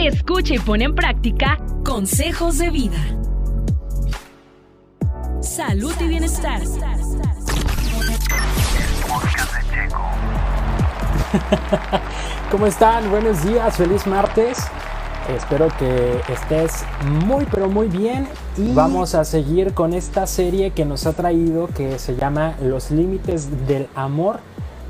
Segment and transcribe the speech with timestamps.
[0.00, 2.96] Escucha y pone en práctica consejos de vida.
[5.42, 6.62] Salud y bienestar.
[12.50, 13.10] ¿Cómo están?
[13.10, 14.56] Buenos días, feliz martes.
[15.36, 16.82] Espero que estés
[17.26, 18.26] muy pero muy bien
[18.56, 22.90] y vamos a seguir con esta serie que nos ha traído que se llama Los
[22.90, 24.40] límites del amor.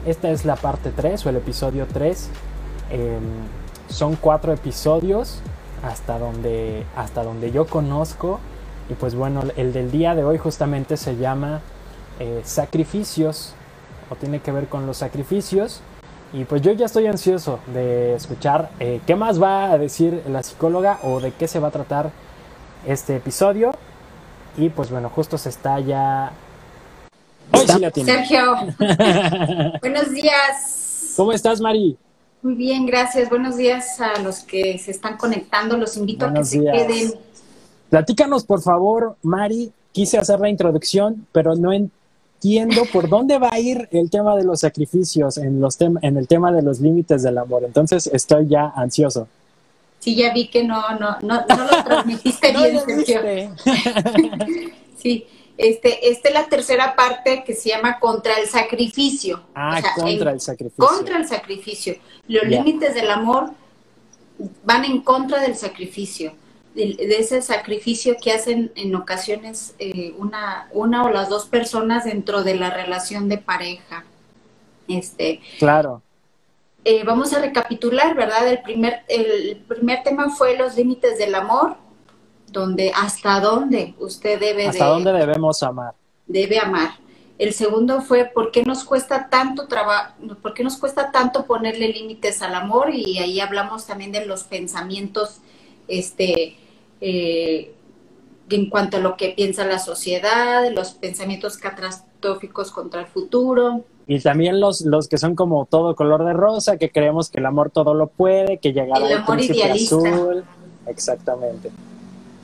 [0.07, 2.29] Esta es la parte 3 o el episodio 3.
[2.91, 3.60] Em,
[3.91, 5.41] son cuatro episodios
[5.83, 8.41] hasta donde, hasta donde yo conozco.
[8.89, 11.61] Y pues bueno, el del día de hoy justamente se llama
[12.19, 13.55] eh, sacrificios
[14.11, 15.81] o tiene que ver con los sacrificios.
[16.33, 20.43] Y pues yo ya estoy ansioso de escuchar eh, qué más va a decir la
[20.43, 22.11] psicóloga o de qué se va a tratar
[22.87, 23.73] este episodio.
[24.57, 26.33] Y pues bueno, justo se está ya...
[28.05, 28.57] Sergio,
[29.81, 31.15] buenos días.
[31.17, 31.99] ¿Cómo estás, Mari?
[32.43, 33.29] Muy bien, gracias.
[33.29, 35.77] Buenos días a los que se están conectando.
[35.77, 37.15] Los invito a que se queden.
[37.91, 39.73] Platícanos, por favor, Mari.
[39.93, 41.91] Quise hacer la introducción, pero no en
[42.43, 46.27] entiendo por dónde va a ir el tema de los sacrificios en, los en el
[46.27, 47.65] tema de los límites del amor.
[47.65, 49.29] Entonces estoy ya ansioso.
[49.99, 53.21] Sí, ya vi que no, no, no, no lo transmitiste bien, Sergio.
[54.97, 55.27] sí,
[55.69, 59.43] este, esta es la tercera parte que se llama contra el sacrificio.
[59.55, 60.87] Ah, contra el sacrificio.
[60.87, 61.97] Contra el sacrificio.
[62.29, 63.51] Los límites del amor
[64.65, 66.33] van en contra del sacrificio
[66.75, 72.43] de, ese sacrificio que hacen en ocasiones eh, una, una o las dos personas dentro
[72.43, 74.05] de la relación de pareja.
[74.89, 76.03] Este, claro.
[76.85, 78.49] Eh, vamos a recapitular, ¿verdad?
[78.49, 81.77] El primer, el primer tema fue los límites del amor,
[82.53, 85.95] donde hasta dónde usted debe hasta dónde debemos amar.
[86.27, 86.91] Debe amar.
[87.39, 90.13] El segundo fue por qué nos cuesta tanto trabajo,
[90.43, 94.45] por qué nos cuesta tanto ponerle límites al amor y ahí hablamos también de los
[94.45, 95.39] pensamientos
[95.89, 96.57] este,
[97.01, 97.75] eh,
[98.51, 103.85] en cuanto a lo que piensa la sociedad, los pensamientos catastróficos contra el futuro.
[104.07, 107.47] Y también los, los que son como todo color de rosa, que creemos que el
[107.47, 109.97] amor todo lo puede, que llegará el amor idealista.
[109.97, 110.45] Azul.
[110.87, 111.71] Exactamente.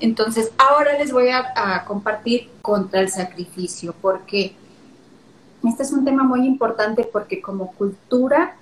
[0.01, 4.55] Entonces, ahora les voy a, a, compartir contra el sacrificio, porque
[5.65, 8.57] este es un tema muy importante porque como cultura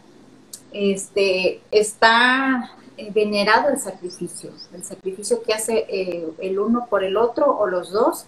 [0.73, 7.17] este, está eh, venerado el sacrificio, el sacrificio que hace eh, el uno por el
[7.17, 8.27] otro o los dos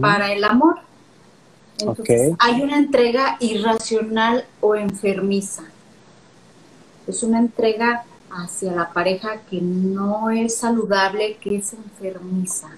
[0.00, 0.80] para el amor.
[1.78, 5.62] Entonces, hay una entrega irracional o enfermiza.
[7.06, 12.68] Es una entrega hacia la pareja que no es saludable, que es enfermiza.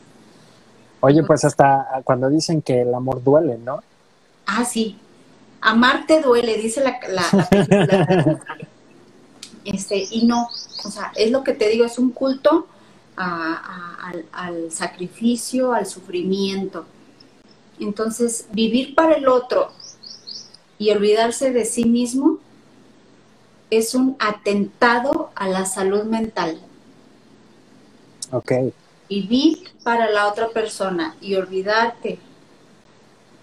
[1.01, 3.83] Oye, pues hasta cuando dicen que el amor duele, ¿no?
[4.47, 4.99] Ah, sí.
[5.61, 8.41] Amarte duele, dice la, la, película.
[9.65, 10.49] este, y no,
[10.85, 12.67] o sea, es lo que te digo, es un culto
[13.17, 16.85] al, sacrificio, al sufrimiento.
[17.79, 19.71] Entonces, vivir para el otro
[20.79, 22.39] y olvidarse de sí mismo
[23.73, 26.61] es un atentado a la salud mental.
[28.31, 28.53] Ok.
[29.09, 32.19] Vivir para la otra persona y olvidarte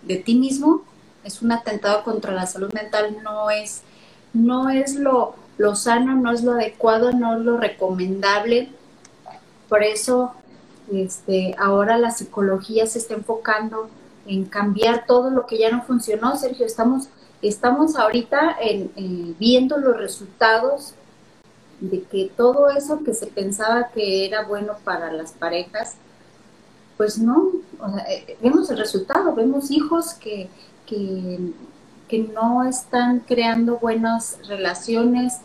[0.03, 0.83] de ti mismo
[1.23, 3.81] es un atentado contra la salud mental, no es,
[4.31, 8.69] no es lo, lo sano no es lo adecuado, no es lo recomendable.
[9.67, 10.33] Por eso
[10.93, 13.89] este, ahora la psicología se está enfocando
[14.27, 16.37] en cambiar todo lo que ya no funcionó.
[16.37, 17.09] Sergio, estamos,
[17.41, 20.93] estamos ahorita en, viendo los resultados
[21.79, 25.95] de que todo eso que se pensaba que era bueno para las parejas,
[26.97, 27.51] pues no,
[28.09, 30.49] eh, vemos el resultado, vemos hijos que,
[30.85, 31.53] que,
[32.09, 35.37] que no están creando buenas relaciones,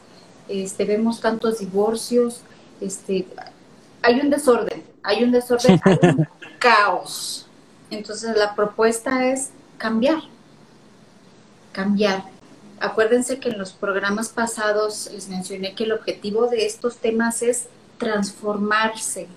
[0.48, 2.40] este, vemos tantos divorcios,
[2.80, 3.26] este,
[4.02, 6.28] hay un desorden, hay un desorden, hay un
[6.58, 7.46] caos.
[7.90, 10.22] Entonces la propuesta es cambiar,
[11.74, 12.24] cambiar.
[12.80, 17.66] Acuérdense que en los programas pasados les mencioné que el objetivo de estos temas es
[17.98, 19.28] transformarse,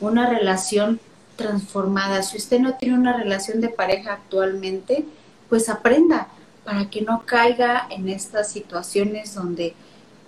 [0.00, 1.00] una relación
[1.36, 2.22] transformada.
[2.22, 5.06] Si usted no tiene una relación de pareja actualmente,
[5.48, 6.28] pues aprenda,
[6.64, 9.74] para que no caiga en estas situaciones donde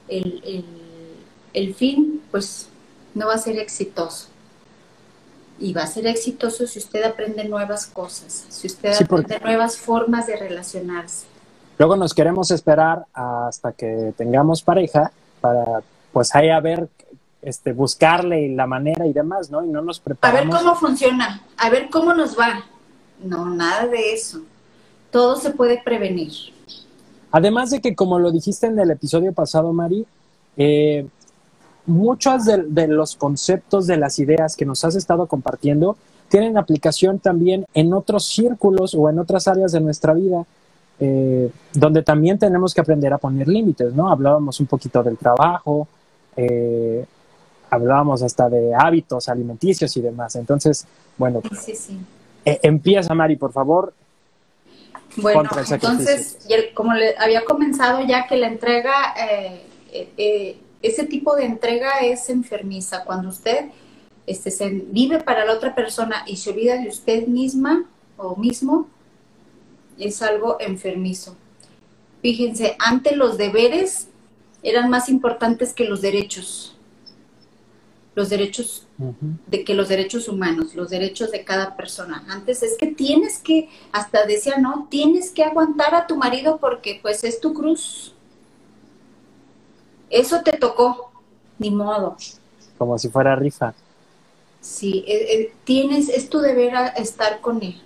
[0.09, 2.69] el, fin pues
[3.15, 4.29] no va a ser exitoso.
[5.59, 10.27] Y va a ser exitoso si usted aprende nuevas cosas, si usted aprende nuevas formas
[10.27, 11.27] de relacionarse.
[11.79, 15.83] Luego nos queremos esperar hasta que tengamos pareja para
[16.13, 16.89] pues ahí a ver
[17.43, 19.65] este, buscarle la manera y demás, ¿no?
[19.65, 20.41] Y no nos preparamos.
[20.41, 22.65] A ver cómo funciona, a ver cómo nos va.
[23.23, 24.41] No, nada de eso
[25.17, 26.33] todo se puede prevenir.
[27.31, 30.07] Además de que, como lo dijiste en el episodio pasado, Mari,
[30.59, 31.07] eh,
[31.87, 35.97] muchos de, los conceptos, de las ideas que nos has estado compartiendo,
[36.29, 40.45] tienen aplicación también en otros círculos o en otras áreas de nuestra vida,
[40.99, 44.11] eh, donde también tenemos que aprender a poner límites, ¿no?
[44.11, 45.87] Hablábamos un poquito del trabajo,
[46.37, 47.05] eh,
[47.71, 50.35] hablábamos hasta de hábitos alimenticios y demás.
[50.37, 50.87] Entonces,
[51.17, 51.41] bueno,
[52.45, 53.93] eh, empieza Mari, por favor.
[55.19, 56.39] Bueno, entonces,
[56.75, 59.15] como le había comenzado ya que la entrega
[60.83, 63.05] ese tipo de entrega es enfermiza.
[63.05, 63.71] Cuando usted
[64.27, 68.89] este, se vive para la otra persona y se olvida de usted misma o mismo,
[69.99, 71.37] es algo enfermizo.
[72.23, 74.09] Fíjense, antes los deberes
[74.63, 76.77] eran más importantes que los derechos.
[78.15, 78.87] Los derechos
[79.47, 82.25] de que los derechos humanos, los derechos de cada persona.
[82.29, 86.99] Antes es que tienes que, hasta decía, no, tienes que aguantar a tu marido porque
[87.03, 88.16] pues es tu cruz.
[90.11, 91.11] Eso te tocó,
[91.59, 92.17] ni modo.
[92.79, 93.75] Como si fuera rifa.
[94.61, 97.81] Sí, eh, eh, tienes, es tu deber estar con él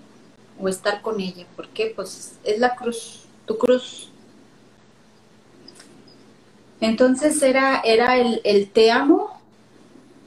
[0.58, 1.46] o estar con ella.
[1.56, 1.92] ¿Por qué?
[1.94, 4.10] Pues es la cruz, tu cruz.
[6.80, 9.30] Entonces era, era el, el te amo,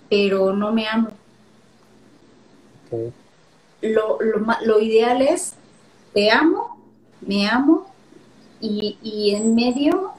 [0.10, 1.10] pero no me amo.
[3.82, 5.56] Lo, lo, lo, ideal es
[6.14, 6.80] te amo,
[7.22, 7.88] me amo
[8.62, 10.12] y, y en medio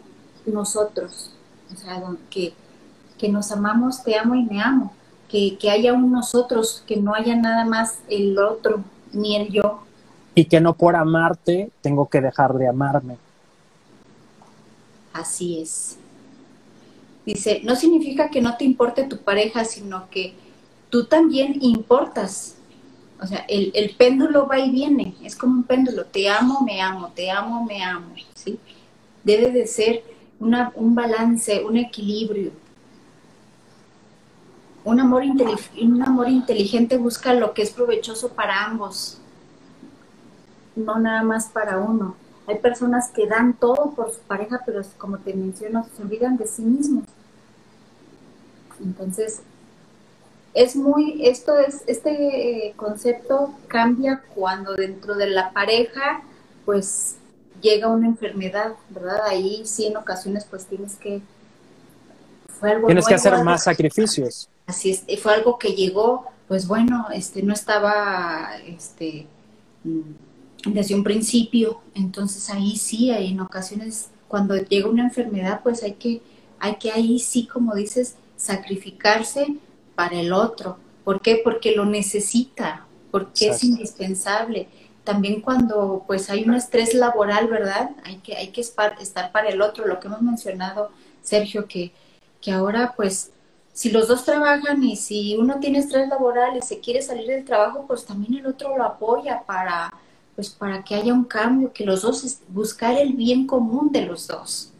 [0.44, 1.33] nosotros
[1.74, 2.52] o sea, que,
[3.18, 4.92] que nos amamos, te amo y me amo,
[5.28, 8.82] que, que haya un nosotros, que no haya nada más el otro,
[9.12, 9.80] ni el yo.
[10.34, 13.16] Y que no por amarte tengo que dejar de amarme.
[15.12, 15.98] Así es.
[17.24, 20.34] Dice, no significa que no te importe tu pareja, sino que
[20.90, 22.56] tú también importas.
[23.20, 26.82] O sea, el, el, péndulo va y viene, es como un péndulo, te amo, me
[26.82, 28.58] amo, te amo, me amo, ¿sí?
[29.22, 30.02] Debe de ser
[30.40, 32.52] un balance, un equilibrio.
[34.84, 39.18] Un amor, un amor inteligente busca lo que es provechoso para ambos,
[40.76, 42.16] no nada más para uno.
[42.46, 46.46] Hay personas que dan todo por su pareja, pero como te menciono, se olvidan de
[46.46, 47.04] sí mismos.
[48.82, 49.40] Entonces,
[50.52, 56.22] es muy, esto es, este concepto cambia cuando dentro de la pareja,
[56.66, 57.16] pues
[57.64, 59.22] llega una enfermedad, ¿verdad?
[59.26, 61.22] Ahí sí en ocasiones pues tienes que...
[62.60, 64.48] Fue algo tienes que hacer más sacrificios.
[64.66, 69.26] Así es, fue algo que llegó, pues bueno, este no estaba este
[69.82, 75.82] mm, desde un principio, entonces ahí sí, ahí en ocasiones cuando llega una enfermedad, pues
[75.82, 76.22] hay que,
[76.58, 79.56] hay que ahí sí, como dices, sacrificarse
[79.94, 80.78] para el otro.
[81.04, 81.40] ¿Por qué?
[81.42, 84.68] Porque lo necesita, porque es indispensable
[85.04, 87.90] también cuando pues hay un estrés laboral, ¿verdad?
[88.04, 90.90] Hay que, hay que estar para el otro, lo que hemos mencionado,
[91.22, 91.92] Sergio, que,
[92.40, 93.30] que ahora pues
[93.72, 97.44] si los dos trabajan y si uno tiene estrés laboral y se quiere salir del
[97.44, 99.92] trabajo, pues también el otro lo apoya para
[100.34, 104.26] pues para que haya un cambio, que los dos buscar el bien común de los
[104.26, 104.72] dos.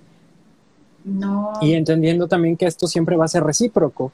[1.04, 1.52] No.
[1.60, 4.10] Y entendiendo también que esto siempre va a ser recíproco,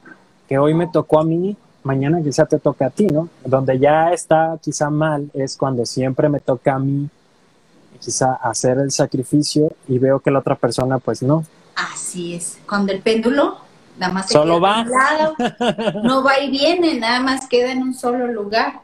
[0.47, 3.29] que hoy me tocó a mí mañana quizá te toca a ti, ¿no?
[3.43, 7.09] Donde ya está quizá mal es cuando siempre me toca a mí
[7.99, 11.45] quizá hacer el sacrificio y veo que la otra persona pues no.
[11.75, 13.57] Así es, cuando el péndulo
[13.97, 15.35] nada más se solo va, lado,
[16.03, 18.81] no va y viene, nada más queda en un solo lugar.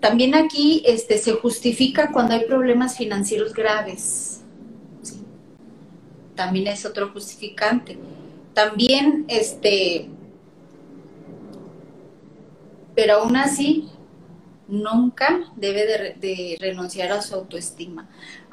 [0.00, 4.40] También aquí este, se justifica cuando hay problemas financieros graves.
[6.36, 7.98] También es otro justificante.
[8.54, 10.08] También este,
[12.98, 13.88] pero aún así
[14.66, 18.08] nunca debe de, renunciar a su autoestima.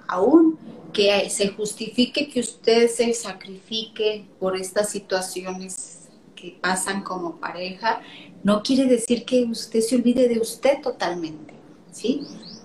[0.08, 0.60] Aún
[0.94, 8.02] que se justifique que usted se sacrifique por estas situaciones que pasan como pareja,
[8.44, 11.56] no quiere decir que usted se olvide de usted totalmente,
[11.92, 12.22] ¿sí?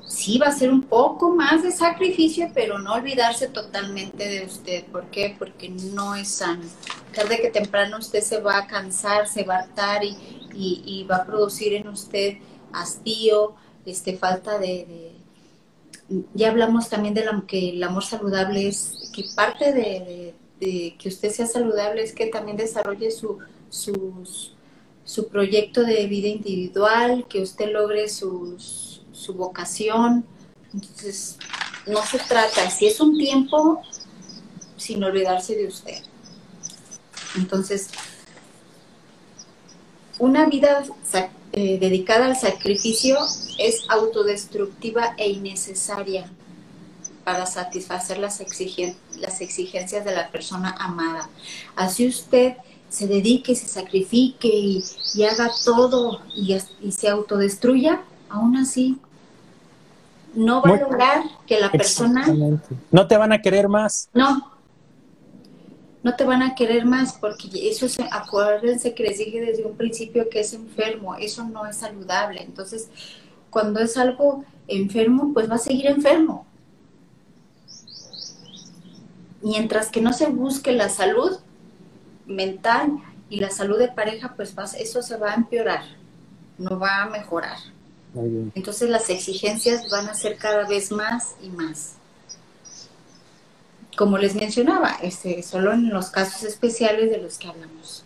[0.06, 4.84] Sí va a ser un poco más de sacrificio, pero no olvidarse totalmente de usted.
[4.84, 5.34] ¿Por qué?
[5.38, 6.64] Porque no es sano.
[7.14, 11.16] Tarde que temprano usted se va a cansar, se va a hartar y, y, va
[11.16, 12.38] a producir en usted
[12.72, 13.54] hastío,
[13.86, 15.12] este, falta de,
[16.34, 21.46] Ya hablamos también de que el amor saludable es, que parte de, que usted sea
[21.46, 23.38] saludable es que también desarrolle su,
[23.70, 28.56] su proyecto de vida individual, que usted logre su
[29.34, 30.24] vocación.
[30.72, 31.38] Entonces,
[31.86, 33.82] no se trata, si es un tiempo,
[34.76, 35.98] sin olvidarse de usted.
[37.36, 37.90] Entonces,
[40.20, 40.84] una vida
[41.52, 43.18] eh, dedicada al sacrificio
[43.58, 46.30] es autodestructiva e innecesaria
[47.24, 48.40] para satisfacer las,
[49.18, 51.28] las exigencias de la persona amada.
[51.74, 52.54] Así usted
[52.88, 54.84] se dedique, se sacrifique y,
[55.24, 58.98] haga todo y, y, se autodestruya, aún así
[60.34, 62.26] no va a lograr que la persona...
[62.90, 64.08] No te van a querer más.
[64.12, 64.49] No,
[66.02, 69.76] no te van a querer más porque eso es, acuérdense que les dije desde un
[69.76, 72.42] principio que es enfermo, eso no es saludable.
[72.42, 72.88] Entonces,
[73.50, 76.46] cuando es algo enfermo, pues va a seguir enfermo.
[79.42, 81.38] Mientras que no se busque la salud
[82.26, 85.82] mental y la salud de pareja, pues eso se va a empeorar,
[86.58, 87.58] no va a mejorar.
[88.54, 91.99] Entonces las exigencias van a ser cada vez más y más.
[93.96, 98.04] Como les mencionaba, este, solo en los casos especiales de los que hablamos.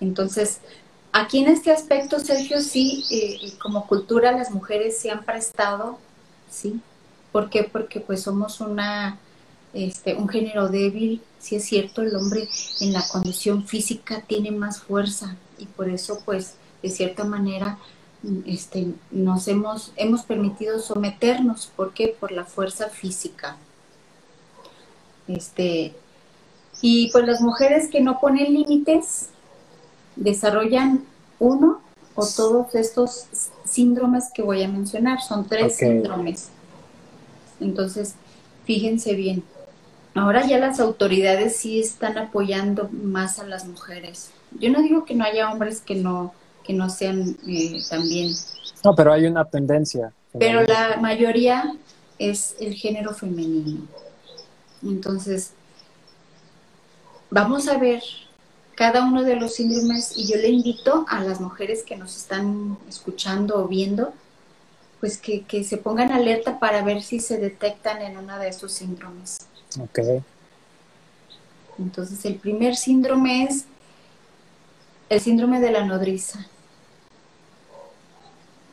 [0.00, 0.60] Entonces,
[1.12, 5.98] aquí en este aspecto, Sergio, sí, eh, como cultura las mujeres se han prestado,
[6.50, 6.80] ¿sí?
[7.30, 7.64] ¿Por qué?
[7.64, 9.18] Porque pues somos una,
[9.72, 12.48] este, un género débil, sí es cierto, el hombre
[12.80, 17.78] en la condición física tiene más fuerza y por eso pues de cierta manera
[18.46, 21.70] este, nos hemos, hemos permitido someternos.
[21.74, 22.08] ¿Por qué?
[22.18, 23.56] Por la fuerza física.
[25.28, 25.94] Este,
[26.80, 29.28] y pues las mujeres que no ponen límites
[30.16, 31.04] desarrollan
[31.38, 31.80] uno
[32.14, 33.26] o todos estos
[33.64, 35.20] síndromes que voy a mencionar.
[35.20, 36.50] Son tres síndromes.
[37.60, 38.14] Entonces,
[38.64, 39.42] fíjense bien.
[40.14, 44.30] Ahora ya las autoridades sí están apoyando más a las mujeres.
[44.58, 48.32] Yo no digo que no haya hombres que no que no sean eh, también.
[48.84, 50.12] No, pero hay una tendencia.
[50.38, 51.74] Pero la mayoría
[52.18, 53.86] es el género femenino.
[54.82, 55.50] Entonces,
[57.30, 58.02] vamos a ver
[58.74, 62.78] cada uno de los síndromes y yo le invito a las mujeres que nos están
[62.88, 64.12] escuchando o viendo,
[65.00, 68.72] pues que, que se pongan alerta para ver si se detectan en uno de esos
[68.72, 69.38] síndromes.
[69.80, 70.22] Ok.
[71.78, 73.64] Entonces, el primer síndrome es
[75.08, 76.46] el síndrome de la nodriza.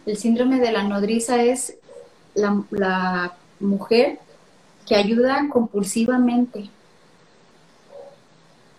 [0.05, 1.75] El síndrome de la nodriza es
[2.33, 4.19] la, mujer
[4.89, 6.67] que ayuda compulsivamente,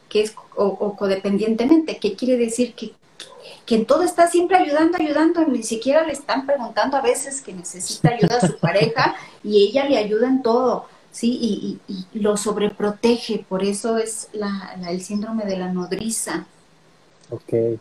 [0.09, 2.93] que es o, codependientemente, que quiere decir que,
[3.64, 7.52] que en todo está siempre ayudando, ayudando, ni siquiera le están preguntando a veces que
[7.52, 9.14] necesita ayuda a su pareja
[9.45, 11.79] y ella le ayuda en todo, ¿sí?
[11.87, 14.29] Y, lo sobreprotege, por eso es
[14.88, 16.45] el síndrome de la nodriza.
[17.31, 17.79] Ok.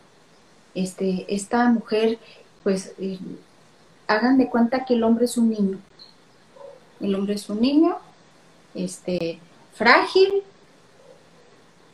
[0.75, 2.19] Este, esta mujer
[2.61, 3.17] pues eh,
[4.05, 5.79] hagan de cuenta que el hombre es un niño.
[6.99, 7.97] El hombre es un niño,
[8.73, 9.39] este,
[9.73, 10.43] frágil.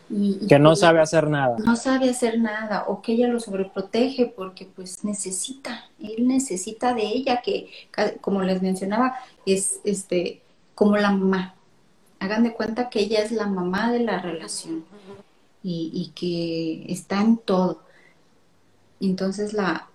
[0.10, 1.58] Y, que no sabe hacer nada.
[1.58, 7.03] No sabe hacer nada, o que ella lo sobreprotege porque pues necesita, él necesita de
[7.03, 7.70] ella, que
[8.22, 10.41] como les mencionaba, es este,
[10.75, 11.55] como la mamá.
[12.20, 14.86] Hagan de cuenta que ella es la mamá de la relación
[15.63, 17.82] y, y que está en todo.
[19.00, 19.89] Entonces la,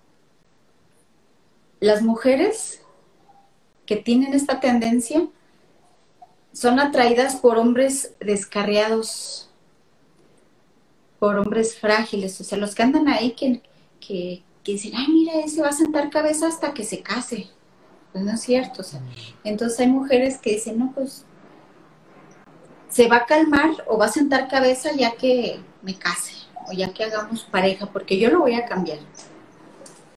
[1.81, 2.81] las mujeres
[3.85, 5.27] que tienen esta tendencia
[6.53, 9.49] son atraídas por hombres descarriados,
[11.19, 13.61] por hombres frágiles, o sea, los que andan ahí que,
[13.99, 17.47] que, dicen, ay, mira, ese va a sentar cabeza hasta que se case.
[18.11, 19.01] Pues no es cierto, o sea,
[19.43, 21.25] entonces hay mujeres que dicen, no, pues
[22.89, 26.33] se va a calmar o va a sentar cabeza ya que me case
[26.67, 28.99] o ya que hagamos pareja, porque yo lo voy a cambiar.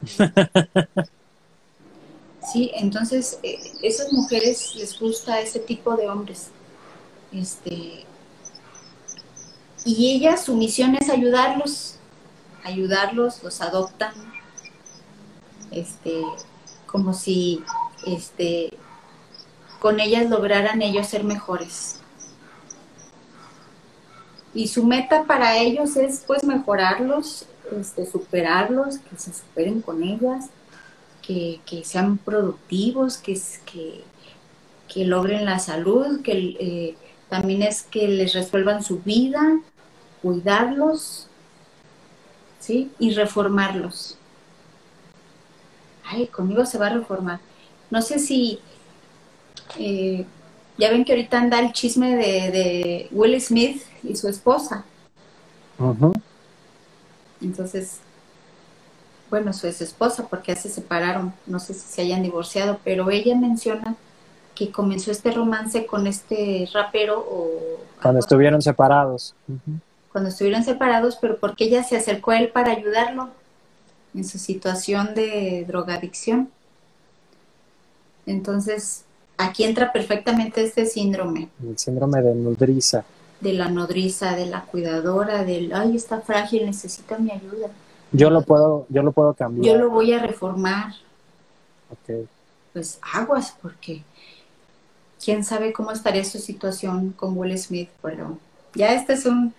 [2.52, 6.50] Sí, entonces eh, esas mujeres les gusta ese tipo de hombres.
[7.32, 8.04] Este,
[9.84, 11.96] y ella, su misión es ayudarlos,
[12.62, 14.12] ayudarlos, los adoptan,
[15.70, 16.22] este,
[16.86, 17.64] como si
[18.06, 18.76] este,
[19.80, 22.00] con ellas lograran ellos ser mejores.
[24.52, 27.46] Y su meta para ellos es pues mejorarlos,
[27.76, 30.50] este, superarlos, que se superen con ellas
[31.26, 34.02] que, sean productivos, que, que,
[34.88, 36.96] que, logren la salud, que eh,
[37.28, 39.60] también es que les resuelvan su vida,
[40.22, 41.28] cuidarlos,
[42.60, 42.90] ¿sí?
[42.98, 44.18] Y reformarlos.
[46.04, 47.40] Ay, conmigo se va a reformar.
[47.90, 48.58] No sé si,
[49.78, 50.26] eh,
[50.76, 54.84] ya ven que ahorita anda el chisme de, Will Smith y su esposa.
[57.40, 58.00] Entonces,
[59.34, 63.10] bueno, su ex esposa, porque ya se separaron, no sé si se hayan divorciado, pero
[63.10, 63.96] ella menciona
[64.54, 67.50] que comenzó este romance con este rapero o...
[68.00, 69.34] Cuando estuvieron separados.
[70.12, 73.30] Cuando estuvieron separados, pero porque ella se acercó a él para ayudarlo
[74.14, 76.48] en su situación de drogadicción.
[78.26, 79.02] Entonces,
[79.36, 81.48] aquí entra perfectamente este síndrome.
[81.60, 83.04] El síndrome de nodriza.
[83.40, 87.70] de la nodriza, de la cuidadora, del, ay, está frágil, necesita mi ayuda.
[88.14, 89.74] Yo lo puedo, yo lo puedo cambiar.
[89.74, 90.94] Yo lo voy a reformar.
[91.90, 92.28] Ok.
[92.72, 94.02] Pues aguas, porque
[95.22, 98.38] quién sabe cómo estaría su situación con Will Smith, pero
[98.74, 99.52] ya este es un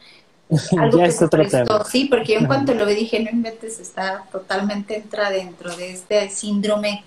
[0.80, 1.64] algo ya que se otro prestó.
[1.66, 1.84] tema.
[1.84, 5.92] Sí, porque yo en cuanto lo vi dije, no inventes, está totalmente entra dentro de
[5.92, 7.04] este síndrome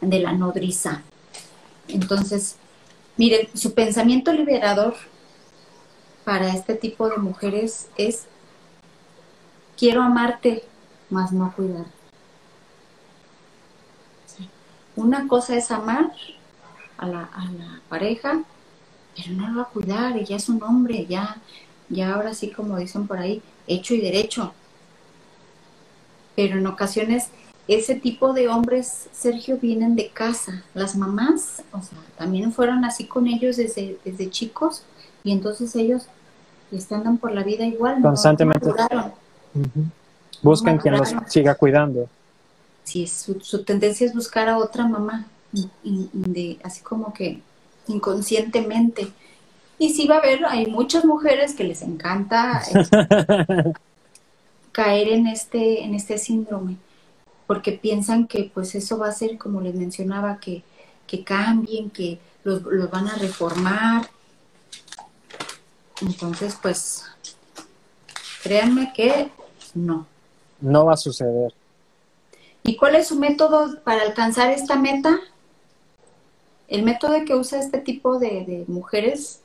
[0.00, 1.02] de la nodriza.
[1.86, 2.56] Entonces,
[3.16, 4.94] miren, su pensamiento liberador
[6.24, 8.26] para este tipo de mujeres es
[9.76, 10.64] quiero amarte,
[11.10, 11.90] mas no cuidarte.
[14.26, 14.48] Sí.
[14.96, 16.12] Una cosa es amar
[16.98, 18.42] a la, a la pareja,
[19.14, 21.36] pero no lo va a cuidar, ya es un hombre, ya,
[21.88, 24.52] ya ahora sí como dicen por ahí, hecho y derecho.
[26.34, 27.30] Pero en ocasiones
[27.68, 30.62] ese tipo de hombres, Sergio, vienen de casa.
[30.74, 34.84] Las mamás, o sea, también fueron así con ellos desde, desde chicos
[35.24, 36.06] y entonces ellos
[36.90, 38.00] andan por la vida igual.
[38.00, 38.08] ¿no?
[38.08, 38.68] Constantemente.
[38.68, 39.25] No
[40.42, 42.08] Buscan quien los siga cuidando.
[42.84, 47.12] Sí, su, su tendencia es buscar a otra mamá, y- y- y de, así como
[47.12, 47.40] que
[47.88, 49.08] inconscientemente.
[49.78, 53.72] Y sí va a haber, hay muchas mujeres que les encanta eh,
[54.72, 56.76] caer en este, en este síndrome,
[57.46, 60.62] porque piensan que pues eso va a ser, como les mencionaba, que,
[61.06, 64.08] que cambien, que los, los van a reformar.
[66.02, 67.04] Entonces, pues,
[68.42, 69.30] créanme que
[69.76, 70.06] no.
[70.60, 71.52] No va a suceder.
[72.62, 75.18] ¿Y cuál es su método para alcanzar esta meta?
[76.68, 79.40] El método que usa este tipo de, de mujeres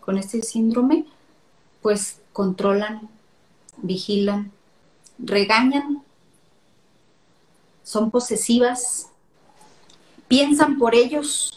[0.00, 1.04] con este síndrome,
[1.82, 3.08] pues controlan,
[3.78, 4.52] vigilan,
[5.18, 6.02] regañan,
[7.82, 9.08] son posesivas,
[10.28, 11.56] piensan por ellos,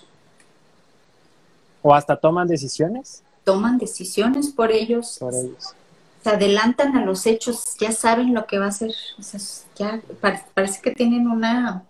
[1.84, 5.75] O hasta toman decisiones toman decisiones por ellos, por ellos.
[6.24, 9.39] Se adelantan a los hechos, ya saben lo que va a hacer, o sea,
[9.75, 11.83] ya pare- parece que tienen una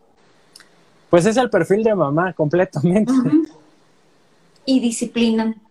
[1.09, 3.13] Pues es el perfil de mamá completamente.
[4.65, 5.61] Y disciplinan,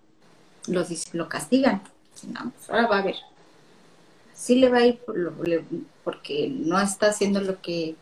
[0.69, 1.83] lo, dis- lo castigan.
[2.31, 3.17] No, pues ahora va a ver.
[4.35, 5.65] Sí le va a ir por lo- le-
[6.05, 7.97] porque no está haciendo lo que,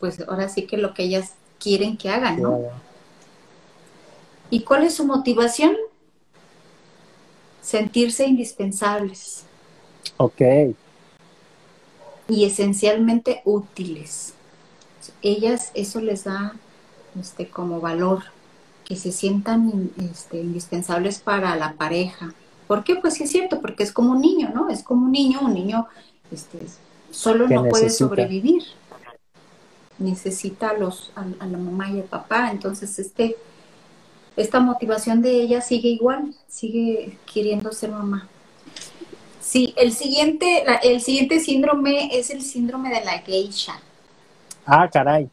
[0.00, 2.58] pues ahora sí que lo que ellas quieren que hagan, ¿no?
[2.58, 2.72] Claro.
[4.50, 5.74] ¿Y cuál es su motivación?
[7.62, 9.44] Sentirse indispensables
[10.16, 10.40] Ok.
[12.28, 14.34] y esencialmente útiles.
[15.22, 16.60] Ellas eso les da
[17.18, 18.24] este como valor,
[18.84, 22.34] que se sientan este, indispensables para la pareja.
[22.66, 22.96] ¿Por qué?
[22.96, 24.68] Pues sí es cierto, porque es como un niño, ¿no?
[24.70, 25.86] Es como un niño, un niño
[26.30, 26.60] este,
[27.10, 28.62] solo no puede sobrevivir.
[29.98, 32.50] Necesita a, los, a, a la mamá y al papá.
[32.50, 33.36] Entonces, este,
[34.36, 38.33] esta motivación de ella sigue igual, sigue queriendo ser mamá.
[39.44, 43.78] Sí, el siguiente, la- el siguiente síndrome es el síndrome de la geisha.
[44.66, 45.28] Ah, caray.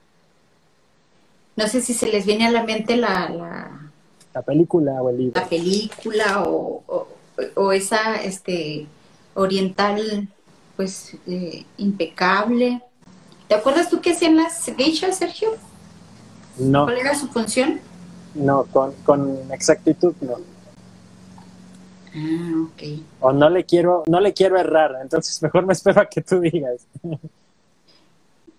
[1.55, 3.91] No sé si se les viene a la mente la, la,
[4.33, 5.41] La película o el libro.
[5.41, 7.07] la película o, o-
[7.55, 8.87] o esa este,
[9.33, 10.27] oriental,
[10.75, 12.81] pues eh, impecable.
[13.47, 15.49] ¿Te acuerdas tú qué hacían las geishas, Sergio?
[16.59, 17.79] No, ¿Cuál era su función?
[18.35, 20.37] no, con, con exactitud no.
[22.13, 22.83] Ah, ok.
[23.21, 26.39] O no le quiero, no le quiero errar, entonces mejor me espero a que tú
[26.39, 26.85] digas.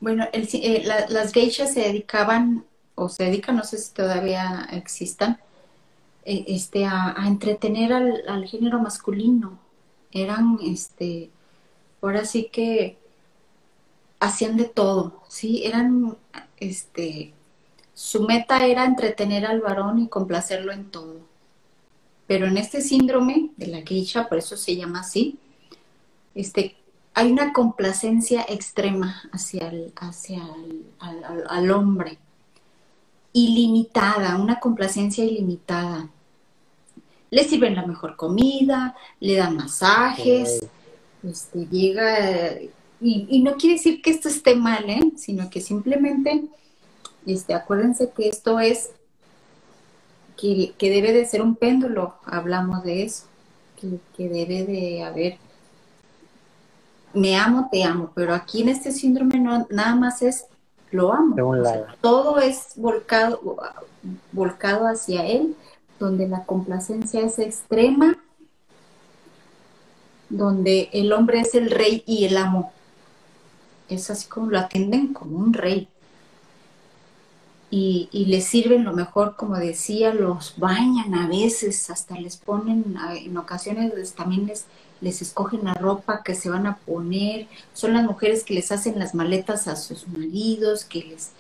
[0.01, 4.67] Bueno, el eh, la- las geishas se dedicaban, o se dedican, no sé si todavía
[4.73, 5.39] existan,
[6.25, 9.59] eh, este, a, a entretener al, al género masculino.
[10.13, 11.31] Eran, este,
[12.03, 12.99] ahora sí que
[14.21, 15.65] hacían de todo, ¿sí?
[15.65, 16.17] Eran,
[16.59, 17.33] este,
[17.95, 21.17] su meta era entretener al varón y complacerlo en todo.
[22.33, 25.37] Pero en este síndrome de la geisha, por eso se llama así,
[26.35, 26.77] este,
[27.13, 32.17] hay una complacencia extrema hacia el, hacia el- al, al- al hombre,
[33.35, 36.09] ilimitada, una complacencia ilimitada.
[37.29, 40.65] Le sirven la mejor comida, le dan masajes,
[41.31, 42.55] este, llega,
[42.99, 45.13] y, y no quiere decir que esto esté mal, ¿eh?
[45.19, 46.45] sino que simplemente,
[47.27, 48.91] este, acuérdense que esto es,
[50.37, 53.25] que, que debe de ser un péndulo, hablamos de eso,
[53.81, 55.39] que, que debe de haber
[57.15, 60.47] me amo, te amo, pero aquí en este síndrome no, nada más es
[60.91, 61.37] lo amo.
[61.37, 61.87] De un O sea, lado.
[62.01, 63.57] todo es volcado,
[64.33, 65.57] volcado hacia él,
[65.99, 68.19] donde la complacencia es extrema,
[70.29, 72.73] donde el hombre es el rey y el amo.
[73.89, 75.89] Es así como lo atienden como un rey.
[77.75, 82.99] Y, y, les sirven lo mejor, como decía, los bañan a veces, hasta les ponen,
[83.15, 84.67] en ocasiones también les,
[85.01, 88.99] les escogen la ropa que se van a poner, son las mujeres que les hacen
[88.99, 91.31] las maletas a sus maridos, que les,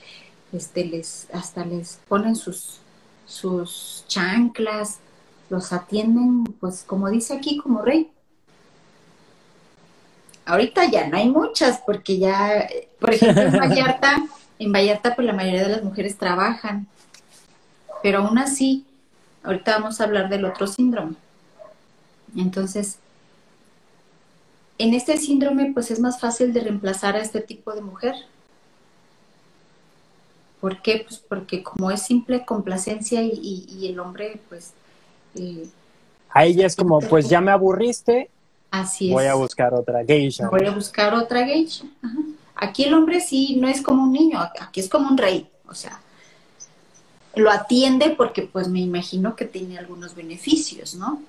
[0.54, 2.80] este, les, hasta les ponen sus,
[3.26, 5.00] sus chanclas,
[5.50, 8.10] los atienden, pues como dice aquí, como rey.
[10.46, 12.66] Ahorita ya no hay muchas, porque ya,
[12.98, 14.24] por ejemplo, en Vallarta,
[14.64, 16.86] en Vallarta, pues la mayoría de las mujeres trabajan,
[18.02, 18.84] pero aún así,
[19.42, 21.14] ahorita vamos a hablar del otro síndrome.
[22.36, 22.98] Entonces,
[24.78, 28.14] en este síndrome, pues es más fácil de reemplazar a este tipo de mujer.
[30.60, 31.04] ¿Por qué?
[31.06, 34.72] Pues porque como es simple complacencia y, el hombre, pues...
[35.34, 35.66] Eh,
[36.30, 38.30] a ella es como, pues ya me aburriste,
[38.72, 40.48] Así Voy a buscar otra geisha.
[40.48, 41.84] Voy a buscar otra geisha.
[42.54, 45.50] Aquí el hombre sí no es como un niño, aquí es como un rey.
[45.66, 46.00] O sea,
[47.34, 51.22] lo atiende porque pues me imagino que tiene algunos beneficios, ¿no?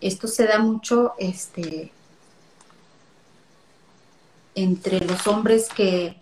[0.00, 1.92] Esto se da mucho este,
[4.54, 6.16] entre los hombres que,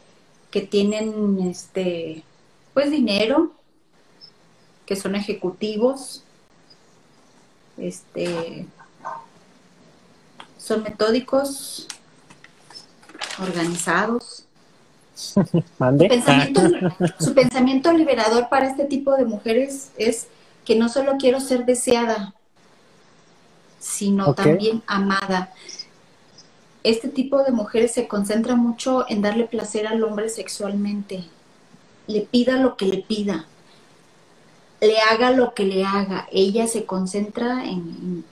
[0.51, 2.23] que tienen este,
[2.75, 3.53] pues dinero,
[4.87, 6.25] que son ejecutivos,
[7.77, 8.67] este,
[10.59, 11.89] son metódicos,
[13.39, 14.47] organizados.
[15.15, 15.45] Su
[15.99, 16.63] pensamiento,
[17.19, 20.29] su pensamiento liberador para este tipo de mujeres es
[20.65, 22.35] que no solo quiero ser deseada,
[23.79, 25.53] sino también amada.
[26.83, 31.25] Este tipo de mujeres se concentra mucho en darle placer al hombre sexualmente.
[32.07, 33.45] Le pida lo que le pida,
[34.81, 36.29] le haga lo que le haga.
[36.33, 38.25] Ella se concentra en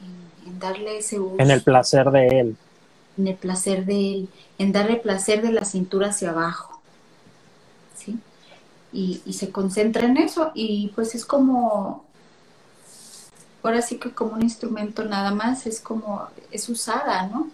[0.59, 1.37] darle ese uso.
[1.39, 2.57] En el placer de él.
[3.19, 4.29] En el placer de él,
[4.59, 6.81] en darle placer de la cintura hacia abajo.
[7.97, 8.19] ¿Sí?
[8.93, 12.05] Y, se concentra en eso y pues es como,
[13.63, 17.49] ahora sí que como un instrumento nada más, es como, es usada, ¿no?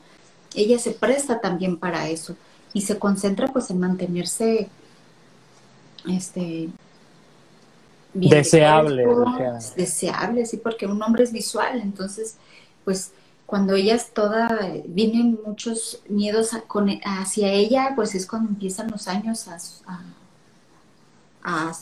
[0.54, 2.36] Ella se presta también para eso
[2.72, 4.68] y se concentra pues en mantenerse,
[6.08, 6.68] este,
[8.12, 9.06] deseable.
[9.76, 12.36] deseable, sí, porque un hombre es visual, entonces
[12.84, 13.12] pues
[13.46, 16.50] cuando ella es toda, vienen muchos miedos
[17.04, 19.46] hacia ella, pues es cuando empiezan los años
[21.42, 21.72] a,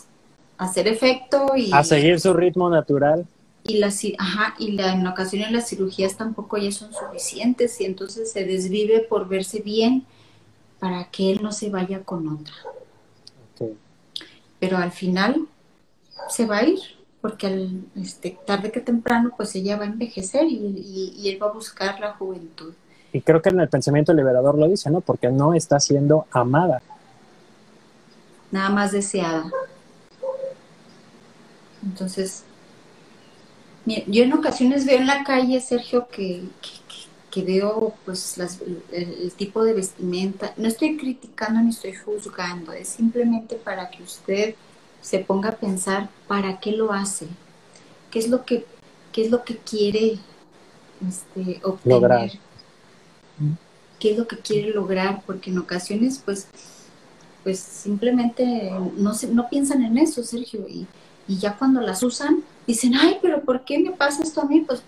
[0.58, 1.72] hacer efecto y...
[1.72, 3.26] A seguir su ritmo natural.
[3.64, 8.32] Y, la, ajá, y la, en ocasiones las cirugías tampoco ya son suficientes y entonces
[8.32, 10.04] se desvive por verse bien
[10.80, 12.54] para que él no se vaya con otra.
[14.58, 15.46] Pero al final
[16.28, 16.80] se va a ir
[17.22, 21.52] porque al, este, tarde que temprano pues ella va a envejecer y, él va a
[21.52, 22.74] buscar la juventud.
[23.12, 25.00] Y creo que en el pensamiento liberador lo dice, ¿no?
[25.00, 26.82] Porque no está siendo amada.
[28.50, 29.44] Nada más deseada.
[31.84, 32.44] Entonces,
[33.86, 36.42] yo en ocasiones veo en la calle, Sergio, que,
[37.30, 38.36] que, veo pues
[38.90, 40.54] el, tipo de vestimenta.
[40.56, 44.54] No estoy criticando ni estoy juzgando, es simplemente para que usted
[45.02, 47.26] se ponga a pensar para qué lo hace,
[48.10, 48.64] qué es lo que,
[49.12, 50.18] qué es lo que quiere
[51.06, 52.30] este, obtener, lograr.
[53.98, 56.46] qué es lo que quiere lograr, porque en ocasiones pues,
[57.42, 60.86] pues simplemente no, se, no piensan en eso, Sergio, y,
[61.28, 64.60] y ya cuando las usan dicen, ay, pero ¿por qué me pasa esto a mí?
[64.60, 64.82] Pues,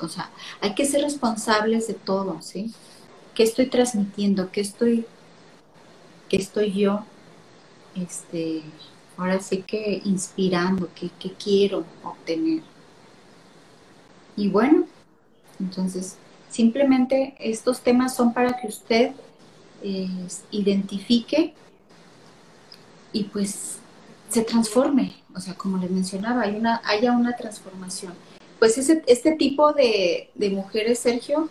[0.00, 0.28] o sea,
[0.60, 2.74] hay que ser responsables de todo, ¿sí?
[3.34, 4.50] ¿Qué estoy transmitiendo?
[4.50, 5.06] ¿Qué estoy,
[6.28, 7.04] qué estoy yo
[7.94, 8.62] este,
[9.16, 12.62] ahora sí que inspirando, que, quiero obtener.
[14.36, 14.84] Y bueno,
[15.58, 16.16] entonces
[16.50, 19.12] simplemente estos temas son para que usted
[19.82, 20.08] eh,
[20.50, 21.54] identifique
[23.12, 23.78] y pues
[24.28, 28.12] se transforme, o sea, como les mencionaba, hay una, haya una transformación.
[28.58, 31.48] Pues ese, este tipo de, mujeres, Sergio,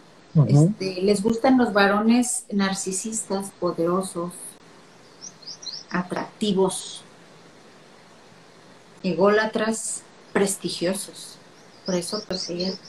[0.47, 4.33] este, les gustan los varones narcisistas, poderosos,
[5.89, 7.04] atractivos,
[9.09, 11.37] ególatras prestigiosos.
[11.85, 12.79] Por eso, pues ellas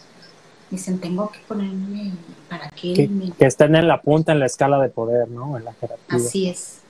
[0.70, 2.12] dicen, tengo que ponerme
[2.48, 2.94] para que...
[2.94, 5.56] Que, que estén en la punta en la escala de poder, ¿no?
[5.56, 6.16] En la jerarquía.
[6.16, 6.80] Así es.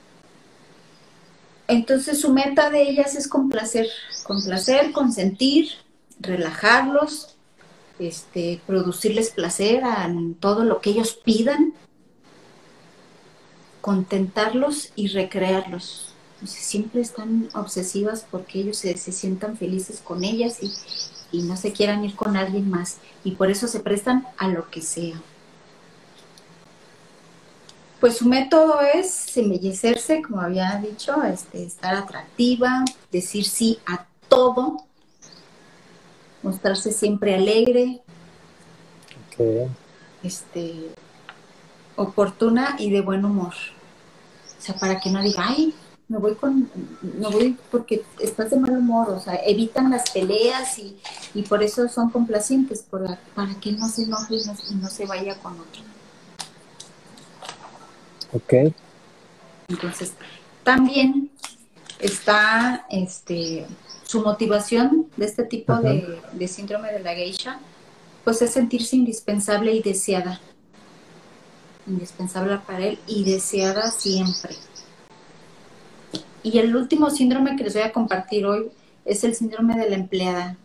[1.67, 3.87] Entonces su meta de ellas es complacer,
[4.23, 5.69] complacer, consentir,
[6.19, 7.35] relajarlos,
[7.99, 11.73] este, producirles placer en todo lo que ellos pidan,
[13.81, 16.06] contentarlos y recrearlos
[16.45, 20.71] siempre están obsesivas porque ellos se, sientan felices con ellas y,
[21.43, 22.97] no se quieran ir con alguien más.
[23.23, 25.21] Y por eso se prestan a lo que sea.
[27.99, 34.05] Pues Pues su método es embellecerse, como había dicho, este, estar atractiva, decir sí a
[34.29, 34.83] todo,
[36.43, 38.01] mostrarse siempre alegre,
[40.23, 40.89] este,
[41.95, 43.53] oportuna y de buen humor.
[44.57, 45.73] O sea, para que no diga, ay,
[46.09, 46.69] me voy con,
[47.01, 50.97] me voy porque estás de mal humor, o sea, evitan las peleas y,
[51.33, 55.37] y por eso son complacientes, para, para que no se enoje y no, se vaya
[55.39, 55.81] con otro.
[58.33, 58.73] Ok.
[59.67, 60.13] Entonces,
[60.63, 61.29] también
[61.99, 63.65] está este
[64.03, 67.59] su motivación de este tipo de, de, síndrome de la geisha,
[68.23, 70.39] pues es sentirse indispensable y deseada.
[71.85, 74.55] Indispensable para él y deseada siempre.
[76.47, 78.71] Y el último síndrome que les voy a compartir hoy
[79.03, 80.55] es el síndrome de la empleada.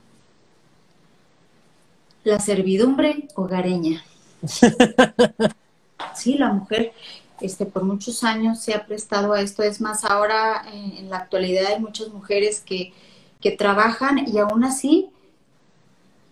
[2.22, 4.04] La servidumbre hogareña.
[6.14, 6.92] sí, la mujer
[7.40, 9.64] este, por muchos años se ha prestado a esto.
[9.64, 12.92] Es más, ahora en, la actualidad hay muchas mujeres que,
[13.40, 15.10] que, trabajan y aún así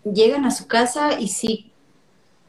[0.04, 1.72] llegan a su casa y sí,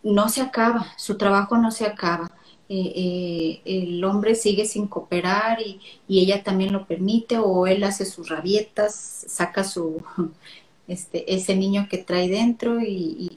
[0.03, 2.29] no se acaba, su trabajo no se acaba.
[2.73, 8.05] Eh, eh, el hombre sigue sin cooperar y, ella también lo permite o él hace
[8.05, 8.95] sus rabietas,
[9.27, 10.01] saca su
[10.87, 13.29] este ese niño que trae dentro y,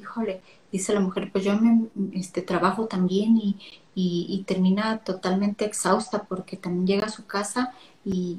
[0.00, 0.40] híjole,
[0.72, 3.56] dice la mujer, pues yo me este trabajo también y,
[3.94, 7.74] y, termina totalmente exhausta porque también llega a su casa
[8.06, 8.38] y,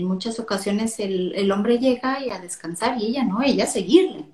[0.00, 3.66] en muchas ocasiones el, el, hombre llega y a descansar y ella no, ella a
[3.66, 4.24] seguirle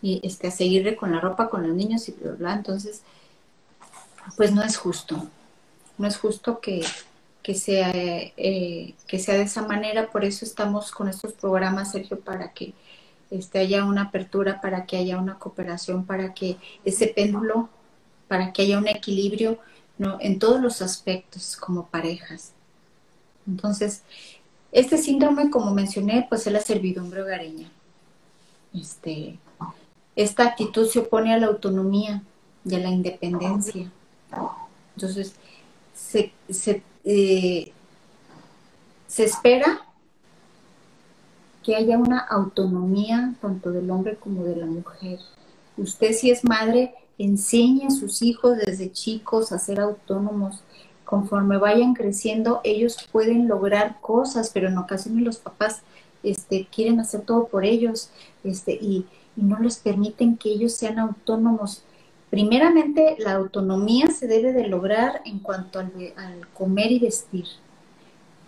[0.00, 2.54] y este a seguirle con la ropa, con los niños y bla, bla.
[2.54, 3.02] Entonces,
[4.36, 5.26] pues no es justo.
[5.98, 6.84] No es justo que,
[7.54, 12.52] sea, eh, que sea de esa manera, por eso estamos con estos programas, Sergio, para
[12.52, 12.74] que
[13.30, 17.68] este, haya una apertura, para que haya una cooperación, para que ese péndulo,
[18.28, 19.58] para que haya un equilibrio
[20.20, 22.52] en todos los aspectos como parejas.
[23.46, 24.02] Entonces,
[24.72, 27.70] este síndrome, como mencioné, pues es la servidumbre hogareña.
[28.74, 29.38] Este,
[30.16, 32.22] esta actitud se opone a la autonomía
[32.64, 33.90] y a la independencia.
[34.96, 35.34] Entonces,
[35.94, 37.72] se, se, eh,
[39.06, 39.82] se espera
[41.62, 45.20] que haya una autonomía tanto del hombre como de la mujer.
[45.76, 50.62] Usted si es madre, enseñe a sus hijos desde chicos a ser autónomos.
[51.04, 55.82] Conforme vayan creciendo, ellos pueden lograr cosas, pero en ocasiones los papás
[56.22, 58.10] este, quieren hacer todo por ellos
[58.44, 61.82] este, y, y no les permiten que ellos sean autónomos.
[62.32, 65.92] Primeramente, la autonomía se debe de lograr en cuanto al,
[66.54, 67.44] comer y vestir.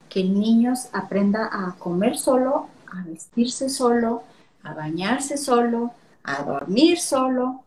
[0.08, 4.22] Que el niño aprenda a comer solo, a vestirse solo,
[4.62, 5.90] a bañarse solo,
[6.22, 7.62] a dormir solo,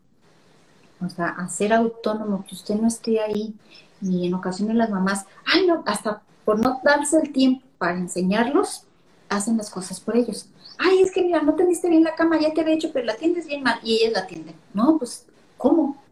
[1.05, 3.53] o sea, a ser autónomo, que usted no esté ahí.
[4.01, 8.85] Y en ocasiones las mamás, ay, no, hasta por no darse el tiempo para enseñarlos,
[9.29, 10.47] hacen las cosas por ellos.
[10.79, 13.13] Ay, es que mira, no teniste bien la cama, ya te había hecho, pero la
[13.13, 13.79] atiendes bien mal.
[13.83, 14.55] Y ellas la atienden.
[14.73, 15.23] No, pues,
[15.57, 16.06] ¿cómo?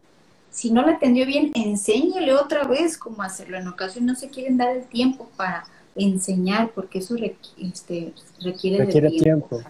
[0.56, 3.58] Si no la atendió bien, enséñele otra vez cómo hacerlo.
[3.58, 7.14] En ocasiones no se quieren dar el tiempo para enseñar porque eso
[7.58, 9.60] este, requiere, tiempo.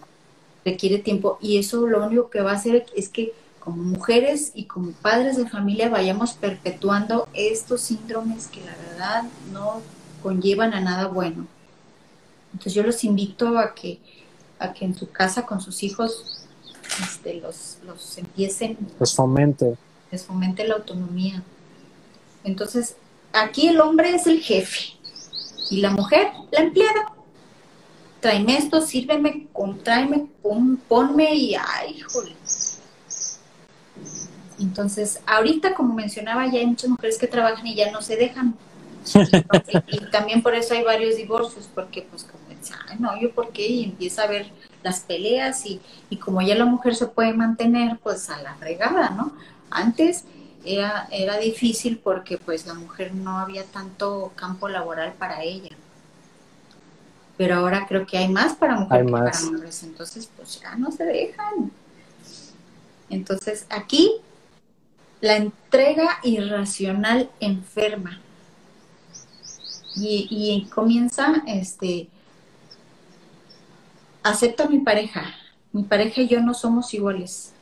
[0.64, 4.66] Requiere tiempo y eso lo único que va a hacer es que como mujeres y
[4.66, 9.82] como padres de familia vayamos perpetuando estos síndromes que la verdad no
[10.22, 11.48] conllevan a nada bueno.
[12.52, 13.98] Entonces yo los invito a que,
[14.60, 16.46] a que en su casa con sus hijos
[17.02, 18.78] este, los, los empiecen.
[19.00, 19.76] Los fomente
[20.10, 21.42] les fomente la autonomía.
[22.44, 22.96] Entonces,
[23.32, 24.94] aquí el hombre es el jefe
[25.70, 27.12] y la mujer la empleada.
[28.20, 29.46] Tráeme esto, sírveme,
[29.82, 30.26] tráeme,
[30.88, 32.34] ponme y ay, jole.
[34.58, 38.56] Entonces, ahorita, como mencionaba, ya hay muchas mujeres que trabajan y ya no se dejan.
[39.86, 42.46] y, también por eso hay varios divorcios, porque pues como
[42.88, 44.50] ay, no, yo por qué, y empieza a ver
[44.82, 49.10] las peleas y, y como ya la mujer se puede mantener, pues a la fregada,
[49.10, 49.32] ¿no?
[49.70, 50.24] Antes
[50.64, 55.70] era, era difícil porque pues la mujer no había tanto campo laboral para ella.
[57.36, 59.82] Pero ahora creo que hay más para mujeres que para hombres.
[59.82, 61.70] Entonces, pues ya no se dejan.
[63.10, 64.10] Entonces, aquí
[65.20, 68.20] la entrega irracional enferma.
[69.94, 72.08] Y, y comienza, este,
[74.22, 75.34] acepto a mi pareja.
[75.72, 77.52] Mi pareja y yo no somos iguales.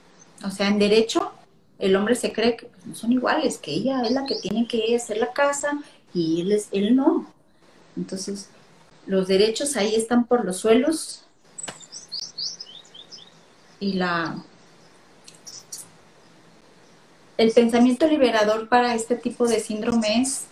[0.45, 1.33] O sea, en derecho
[1.79, 4.67] el hombre se cree que pues, no son iguales, que ella es la que tiene
[4.67, 5.79] que hacer la casa
[6.13, 7.27] y él, es, él no.
[7.97, 8.49] Entonces,
[9.07, 11.25] los derechos ahí están por los suelos
[13.81, 14.43] y la
[17.37, 20.45] el pensamiento liberador para este tipo de síndrome es,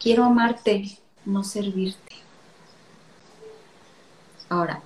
[0.00, 2.12] quiero amarte, no servirte.
[4.48, 4.80] Ahora,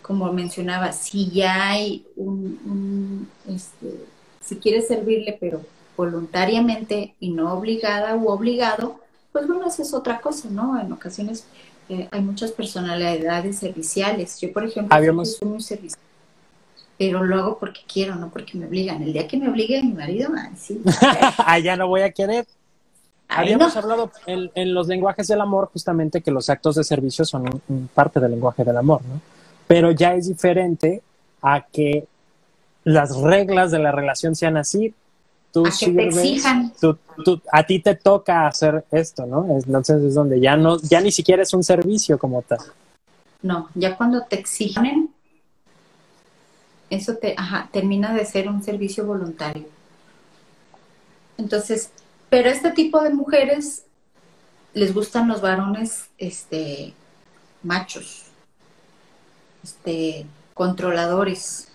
[0.00, 4.06] como mencionaba, si ya hay un, este,
[4.42, 5.60] si quieres servirle, pero
[5.96, 9.00] voluntariamente y no obligada u obligado,
[9.32, 10.80] pues bueno, eso es otra cosa, ¿no?
[10.80, 11.46] En ocasiones
[11.88, 14.40] eh, hay muchas personalidades serviciales.
[14.40, 16.00] Yo, por ejemplo, soy muy servicial,
[16.98, 19.02] pero lo hago porque quiero, no porque me obligan.
[19.02, 20.82] El día que me obligue mi marido, ay, sí.
[21.62, 22.46] ya no voy a querer.
[23.28, 27.62] Habíamos hablado en, los lenguajes del amor justamente que los actos de servicio son
[27.94, 29.20] parte del lenguaje del amor, ¿no?
[29.66, 31.00] Pero ya es diferente
[31.40, 32.06] a que
[32.84, 34.94] las reglas de la relación sean así,
[35.52, 35.64] tú
[37.52, 39.46] a ti te toca hacer esto, ¿no?
[39.48, 42.60] Entonces es donde ya no, ya ni siquiera es un servicio como tal.
[43.42, 45.10] No, ya cuando te exigen,
[46.90, 49.66] eso te, ajá, termina de ser un servicio voluntario.
[51.36, 51.90] Entonces,
[52.30, 53.84] pero este tipo de mujeres
[54.74, 56.94] les gustan los varones, este,
[57.62, 58.24] machos,
[59.62, 61.68] este, controladores,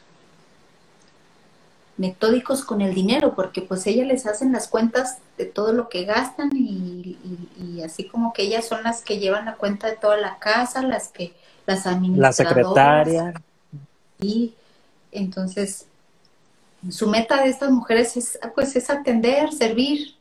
[1.97, 6.05] metódicos con el dinero, porque pues ellas les hacen las cuentas de todo lo que
[6.05, 7.17] gastan y,
[7.83, 11.09] así como que ellas son las que llevan la cuenta de toda la casa, las
[11.09, 11.33] que
[11.65, 12.39] las administradoras.
[12.39, 13.33] La secretaria.
[14.19, 14.53] Y
[15.11, 15.85] entonces
[16.89, 20.15] su meta de estas mujeres es pues es atender, servir,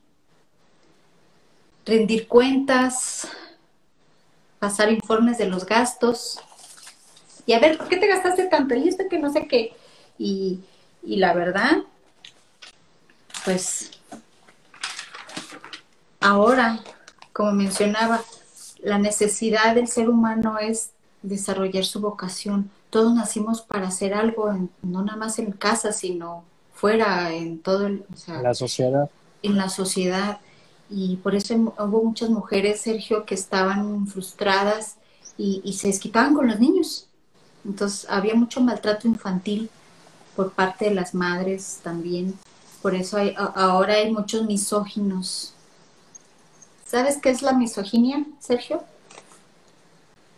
[1.84, 3.28] rendir cuentas,
[4.58, 6.40] pasar informes de los gastos
[7.46, 8.74] y a ver, ¿por qué te gastaste tanto?
[8.74, 9.72] Y esto que no sé qué.
[10.18, 10.60] Y
[11.06, 11.84] y la verdad,
[13.44, 13.92] pues
[16.20, 16.80] ahora,
[17.32, 18.22] como mencionaba,
[18.82, 20.90] la necesidad del ser humano es
[21.22, 22.70] desarrollar su vocación.
[22.90, 28.04] Todos nacimos para hacer algo, no nada más en casa, sino fuera, en todo el...
[28.42, 29.08] la sociedad.
[29.42, 30.40] En la sociedad.
[30.90, 34.96] Y por eso hubo muchas mujeres, Sergio, que estaban frustradas
[35.38, 37.06] y, y se desquitaban con los niños.
[37.64, 39.70] Entonces había mucho maltrato infantil
[40.36, 42.34] por parte de las madres también.
[42.82, 45.54] Por eso hay, ahora hay muchos misóginos.
[46.86, 48.84] ¿Sabes qué es la misoginia, Sergio?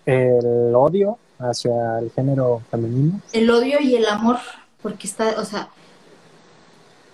[0.07, 3.21] El odio hacia el género femenino.
[3.33, 4.39] El odio y el amor,
[4.81, 5.69] porque está, o sea,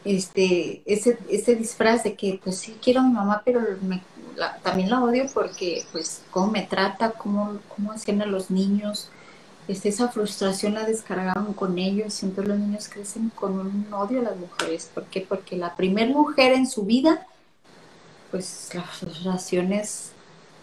[0.05, 3.61] este, ese, ese disfraz de que, pues sí, quiero a mi mamá, pero
[4.63, 9.11] también la odio porque, pues, cómo me trata, cómo, cómo hacen a los niños,
[9.67, 14.25] este, esa frustración la descargaban con ellos, entonces los niños crecen con un odio a
[14.25, 14.91] las mujeres.
[14.93, 15.23] ¿Por qué?
[15.23, 17.27] Porque la primer mujer en su vida,
[18.31, 20.11] pues las frustraciones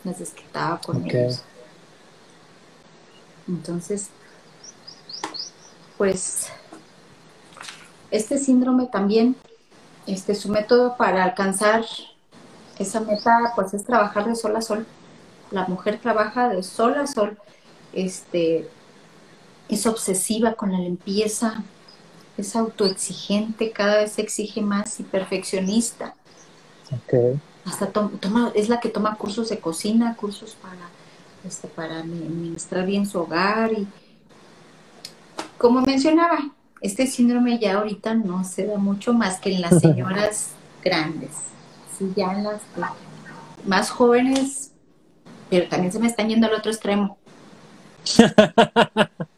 [0.04, 1.44] las desquitaba con ellos.
[3.48, 4.10] Entonces,
[5.98, 6.48] pues
[8.12, 9.36] este síndrome también,
[10.06, 11.86] este, su método para alcanzar
[12.78, 14.86] esa meta, pues es trabajar de sol a sol.
[15.50, 17.38] La mujer trabaja de sol a sol,
[17.94, 18.70] este,
[19.76, 21.64] es obsesiva con la limpieza,
[22.38, 26.16] es autoexigente, cada vez exige más y perfeccionista.
[27.66, 30.90] Hasta toma, es la que toma cursos de cocina, cursos para,
[31.48, 33.88] este, para administrar bien su hogar y
[35.58, 36.40] como mencionaba,
[36.82, 40.50] este síndrome ya ahorita no se da mucho más que en las señoras
[40.84, 41.30] grandes,
[41.98, 42.62] sí, ya en las
[43.66, 44.72] más jóvenes,
[45.50, 47.18] pero también se me están yendo al otro extremo.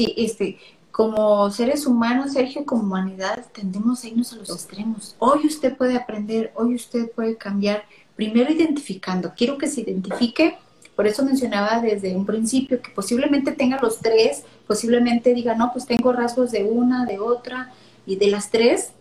[0.00, 0.58] Sí, este,
[0.90, 5.14] como seres humanos, Sergio, como humanidad, tendemos a irnos a los extremos.
[5.18, 7.84] Hoy usted puede aprender, hoy usted puede cambiar,
[8.16, 9.34] primero identificando.
[9.36, 10.56] Quiero que se identifique,
[10.96, 15.84] por eso mencionaba desde un principio que posiblemente tenga los tres, posiblemente diga, no, pues
[15.84, 17.70] tengo rasgos de una, de otra
[18.06, 18.92] y de las tres.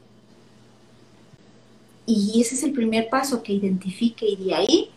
[2.06, 4.90] Y ese es el primer paso, que identifique y de ahí,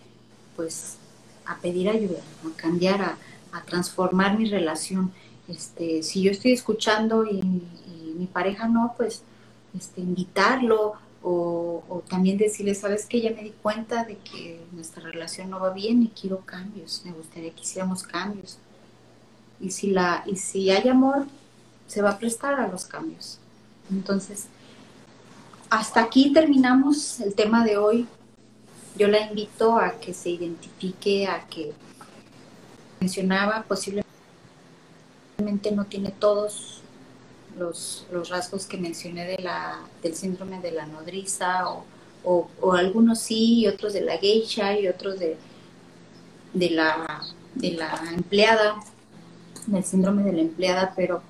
[0.56, 0.96] pues,
[1.46, 3.18] a pedir ayuda, a cambiar, a,
[3.52, 5.12] a transformar mi relación
[5.48, 7.42] este, si yo estoy escuchando y,
[8.12, 9.22] mi pareja no, pues
[9.76, 15.50] este, invitarlo o, también decirle, sabes que ya me di cuenta de que nuestra relación
[15.50, 18.58] no va bien y quiero cambios, me gustaría que hiciéramos cambios.
[19.60, 21.26] Y si, la, y si hay amor,
[21.86, 23.38] se va a prestar a los cambios.
[23.90, 24.46] Entonces,
[25.70, 28.06] hasta aquí terminamos el tema de hoy.
[28.96, 31.72] Yo la invito a que se identifique, a que
[33.00, 34.01] mencionaba posiblemente
[35.72, 36.82] no tiene todos
[37.58, 41.64] los, rasgos que mencioné de la, del síndrome de la nodriza
[42.24, 45.36] o, algunos sí y otros de la geisha y otros de,
[46.54, 47.22] de, la,
[47.54, 48.76] de la empleada,
[49.66, 51.22] del síndrome de la empleada, pero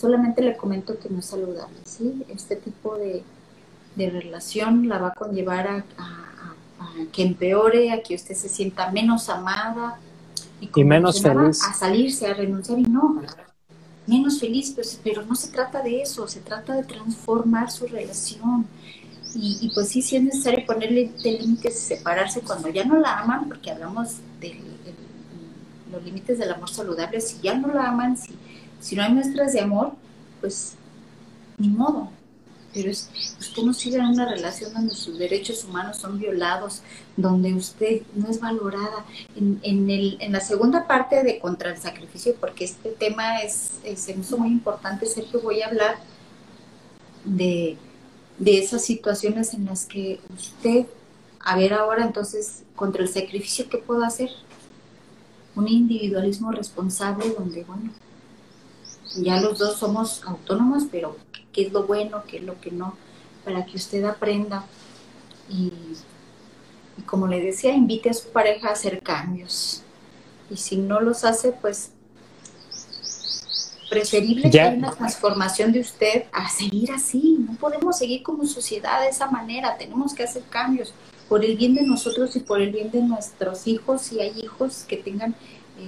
[0.00, 2.24] solamente le comento que no es saludable, ¿sí?
[2.28, 3.22] Este tipo de,
[3.96, 5.84] relación la va a conllevar a,
[7.12, 9.98] que empeore, a que usted se sienta menos amada
[10.60, 11.62] y, menos feliz.
[11.62, 13.20] A salirse, a renunciar y no,
[14.06, 18.66] menos feliz, pues, pero no se trata de eso, se trata de transformar su relación.
[19.34, 23.46] Y, pues sí, sí es necesario ponerle límites y separarse cuando ya no la aman,
[23.46, 24.58] porque hablamos de,
[25.92, 28.34] los límites del amor saludable, si ya no la aman, si,
[28.80, 29.92] si no hay muestras de amor,
[30.40, 30.74] pues
[31.58, 32.10] ni modo.
[32.74, 33.10] Pero es,
[33.40, 36.82] usted no sigue una relación donde sus derechos humanos son violados,
[37.16, 39.04] donde usted no es valorada.
[39.36, 43.72] En, en, el, en la segunda parte de contra el sacrificio, porque este tema es,
[43.84, 45.98] es, es muy importante, Sergio, voy a hablar
[47.24, 47.76] de,
[48.38, 50.86] de esas situaciones en las que usted,
[51.40, 54.30] a ver ahora entonces, contra el sacrificio, ¿qué puedo hacer?
[55.56, 57.90] Un individualismo responsable donde, bueno,
[59.16, 61.16] ya los dos somos autónomos, pero
[61.58, 62.94] qué es lo bueno, qué es lo que no,
[63.44, 64.64] para que usted aprenda.
[65.50, 65.72] Y,
[67.04, 69.82] como le decía, invite a su pareja a hacer cambios.
[70.50, 71.90] Y si no los hace, pues
[73.90, 77.38] preferible que haya una transformación de usted a seguir así.
[77.40, 79.76] No podemos seguir como sociedad de esa manera.
[79.78, 80.94] Tenemos que hacer cambios
[81.28, 84.02] por el bien de nosotros y por el bien de nuestros hijos.
[84.02, 85.34] Si hay hijos que tengan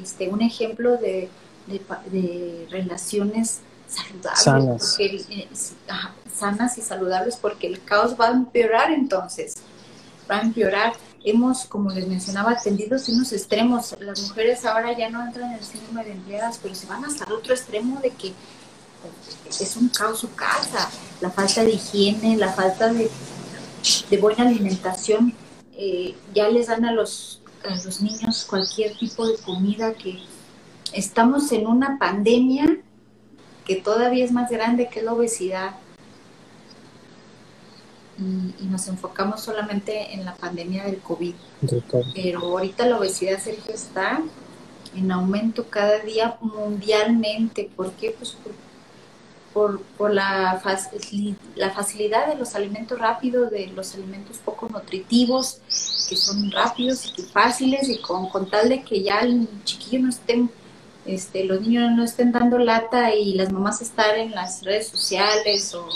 [0.03, 1.29] este, un ejemplo de
[1.67, 3.61] de, relaciones
[3.91, 5.49] saludables, eh,
[6.35, 6.79] sanas.
[6.79, 9.57] y saludables, porque el caos va a empeorar entonces,
[10.31, 10.93] va a empeorar.
[11.23, 13.95] Hemos, como les mencionaba, atendido unos extremos.
[14.01, 17.25] Las mujeres ahora ya no entran en el síndrome de empleadas, pero se van hasta
[17.25, 18.33] el otro extremo de que
[19.49, 23.11] es un caos su casa, la falta de higiene, la falta de,
[24.19, 25.35] buena alimentación.
[25.73, 30.19] Eh, ya les dan a los, a los niños cualquier tipo de comida que
[30.93, 32.79] estamos en una pandemia
[33.65, 35.75] que todavía es más grande que la obesidad
[38.21, 41.35] y, nos enfocamos solamente en la pandemia del COVID.
[42.15, 44.21] Pero ahorita la obesidad, Sergio, está
[44.95, 47.71] en aumento cada día mundialmente.
[47.75, 48.15] ¿Por qué?
[48.17, 48.37] Pues
[49.53, 50.63] por, por, la,
[51.57, 55.61] la facilidad de los alimentos rápidos, de los alimentos poco nutritivos,
[56.09, 60.09] que son rápidos y fáciles, y con, con tal de que ya el chiquillo no
[60.11, 60.47] esté
[61.07, 65.75] este, los niños no estén dando lata y las mamás estar en las redes sociales
[65.75, 65.89] o,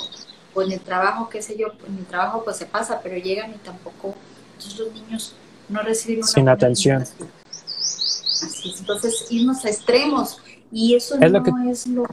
[0.62, 3.58] en el trabajo, qué sé yo, en el trabajo pues se pasa, pero llegan y
[3.58, 4.14] tampoco,
[4.52, 5.34] entonces los niños
[5.68, 7.02] no reciben una Sin atención.
[7.02, 10.38] Así es, entonces irnos a extremos
[10.70, 12.06] y eso no es lo,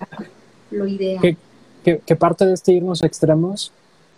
[0.71, 1.37] lo ideal.
[1.83, 3.71] Que, parte de este irnos a extremos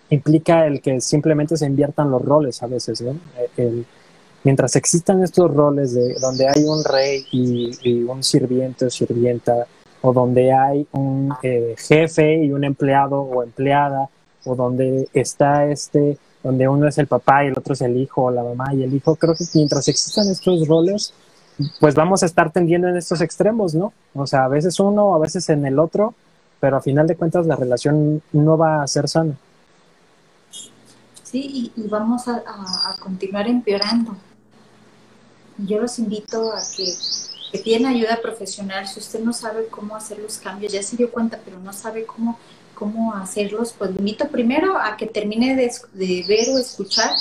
[0.10, 3.18] implica el que simplemente se inviertan los roles a veces, ¿no?
[3.58, 3.86] El,
[4.44, 9.66] mientras existan estos roles de donde hay un rey y, un sirviente o sirvienta,
[10.02, 14.10] o donde hay un eh, jefe y un empleado o empleada,
[14.46, 18.24] o donde está este, donde uno es el papá y el otro es el hijo,
[18.24, 21.14] o la mamá y el hijo, creo que mientras existan estos roles,
[21.80, 23.94] pues vamos a estar tendiendo en estos extremos, ¿no?
[24.14, 26.14] O sea, a veces uno, a veces en el otro,
[26.60, 29.36] pero a final de cuentas la relación no va a ser sana.
[31.24, 34.16] Sí, y, vamos a continuar empeorando
[35.58, 36.94] yo los invito a que,
[37.52, 38.88] que piden ayuda profesional.
[38.88, 42.06] Si usted no sabe cómo hacer los cambios, ya se dio cuenta, pero no sabe
[42.06, 42.40] cómo,
[42.74, 47.16] cómo hacerlos, pues lo invito primero a que termine de, de ver o escuchar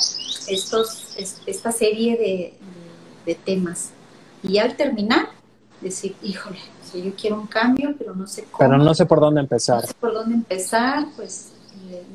[0.48, 1.16] estos,
[1.46, 2.54] esta serie de,
[3.26, 3.90] de, temas.
[4.42, 5.28] Y al terminar,
[5.80, 6.58] decir, híjole,
[6.90, 8.58] si yo quiero un cambio, pero no sé cómo.
[8.58, 9.82] Pero no sé por dónde empezar.
[9.82, 11.52] No sé por dónde empezar, pues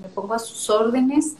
[0.01, 1.35] me pongo a sus órdenes.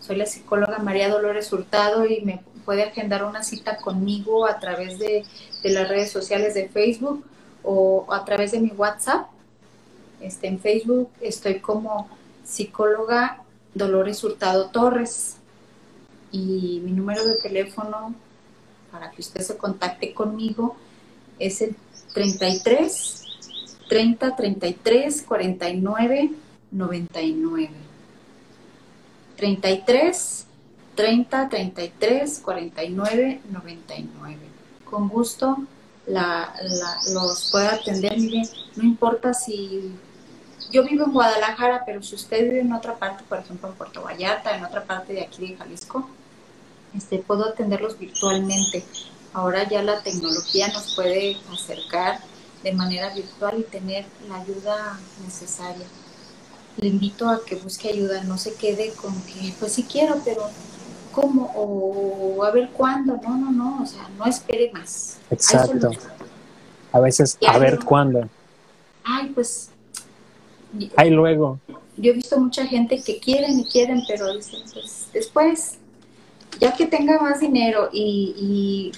[0.00, 5.00] Soy la psicóloga María Dolores Hurtado y me puede agendar una cita conmigo a través
[5.00, 5.24] de,
[5.64, 7.24] las redes sociales de Facebook
[7.64, 9.26] o a través de mi WhatsApp.
[10.20, 12.08] Este, en Facebook estoy como
[12.44, 13.42] psicóloga
[13.74, 15.38] Dolores Hurtado Torres
[16.30, 18.14] y mi número de teléfono
[18.92, 20.76] para que usted se contacte conmigo
[21.40, 21.74] es el
[22.14, 23.24] 33
[23.88, 26.30] 30 33 49
[26.70, 27.70] 99
[29.34, 30.46] 33
[30.94, 34.38] 30 33 49 99.
[34.84, 35.58] Con gusto
[36.06, 36.54] la,
[37.12, 38.18] los puedo atender.
[38.18, 39.92] Miren, no importa si
[40.70, 44.02] yo vivo en Guadalajara, pero si usted vive en otra parte, por ejemplo en Puerto
[44.02, 46.08] Vallarta, en otra parte de aquí de Jalisco,
[46.96, 48.84] este, puedo atenderlos virtualmente.
[49.32, 52.20] Ahora ya la tecnología nos puede acercar
[52.62, 55.86] de manera virtual y tener la ayuda necesaria.
[56.76, 60.48] Le invito a que busque ayuda, no se quede con que, pues sí quiero, pero
[61.20, 63.18] cómo o a ver cuándo.
[63.22, 65.18] No, no, no, o sea, no espere más.
[65.30, 65.90] Exacto.
[66.92, 68.28] A veces, a ver cuándo.
[69.04, 69.70] ay, pues...
[70.96, 71.58] Ahí luego.
[71.96, 75.78] Yo he visto mucha gente que quieren y quieren, pero dicen, pues después,
[76.60, 78.92] ya que tenga más dinero y,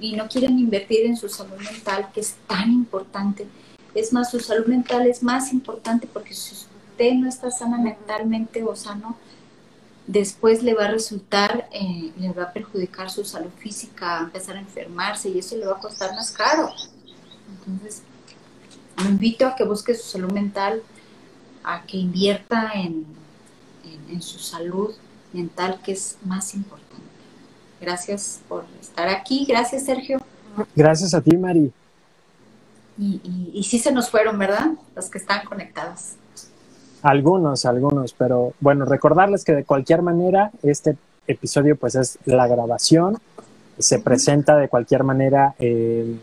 [0.00, 3.46] y, y no quieren invertir en su salud mental, que es tan importante,
[3.94, 8.62] es más, su salud mental es más importante porque si usted no está sana mentalmente
[8.62, 9.16] o sano,
[10.06, 14.60] después le va a resultar, eh, le va a perjudicar su salud física, empezar a
[14.60, 16.70] enfermarse y eso le va a costar más caro.
[17.66, 18.02] Entonces,
[19.02, 20.82] lo invito a que busque su salud mental,
[21.62, 23.06] a que invierta en,
[24.08, 24.94] en, su salud
[25.32, 27.04] mental, que es más importante.
[27.80, 29.46] Gracias por estar aquí.
[29.48, 30.20] Gracias, Sergio.
[30.76, 31.72] Gracias a ti, Mari.
[32.96, 34.72] Y, y, y sí se nos fueron, ¿verdad?
[34.94, 36.12] Los que están conectados.
[37.04, 40.96] Algunos, algunos, pero bueno, recordarles que de cualquier manera este
[41.26, 43.18] episodio pues es la grabación,
[43.78, 46.16] se presenta de cualquier manera eh,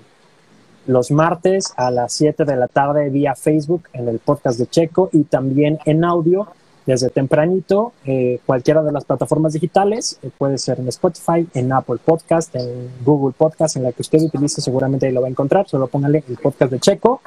[0.88, 5.12] los martes a las 7 de la tarde vía Facebook en el podcast de Checo
[5.14, 6.48] y también en audio
[6.88, 12.00] desde tempranito, eh, cualquiera de las plataformas digitales, eh, puede ser en Spotify, en Apple
[12.04, 15.68] Podcast, en Google Podcast, en la que usted utilice, seguramente ahí lo va a encontrar,
[15.68, 17.22] solo póngale el podcast de Checo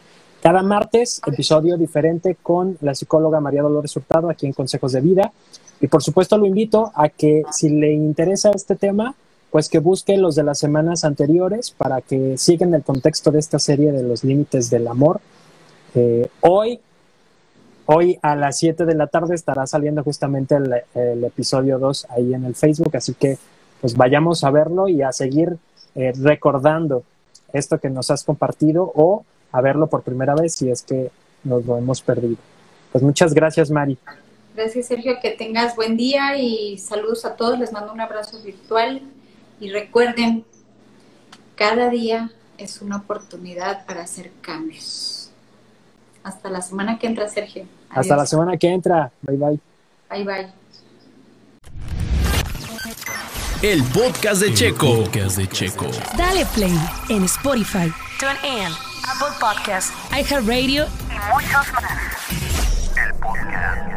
[0.44, 5.32] cada martes, episodio diferente con la psicóloga María Dolores Hurtado aquí en Consejos de Vida.
[5.80, 9.14] Y por supuesto lo invito a que si le interesa este tema,
[9.50, 13.58] pues que busque los de las semanas anteriores para que sigan el contexto de esta
[13.58, 15.22] serie de los límites del amor.
[15.94, 16.78] Eh, hoy,
[17.86, 22.44] hoy a las 7 de la tarde estará saliendo justamente el, episodio 2 ahí en
[22.44, 23.38] el Facebook, así que
[23.80, 25.56] pues vayamos a verlo y a seguir
[25.94, 27.02] eh, recordando
[27.54, 29.24] esto que nos has compartido o
[29.54, 31.12] a verlo por primera vez si es que
[31.44, 32.36] nos lo hemos perdido.
[32.90, 33.96] Pues muchas gracias, Mari.
[34.56, 35.18] Gracias, Sergio.
[35.22, 37.58] Que tengas buen día y saludos a todos.
[37.60, 39.00] Les mando un abrazo virtual
[39.60, 40.44] y recuerden,
[41.54, 45.30] cada día es una oportunidad para hacer cambios.
[46.24, 47.62] Hasta la semana que entra, Sergio.
[47.90, 47.98] Adiós.
[47.98, 49.12] Hasta la semana que entra.
[49.22, 49.60] Bye, bye.
[50.10, 50.52] Bye, bye.
[53.62, 55.04] El podcast de Checo.
[55.04, 55.86] podcast de Checo.
[56.18, 56.76] Dale play
[57.08, 57.92] en Spotify,
[58.26, 61.84] Apple Podcasts, iHeartRadio y muchos más.
[62.96, 63.93] El podcast.